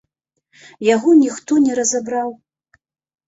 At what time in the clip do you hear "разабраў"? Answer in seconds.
1.79-2.29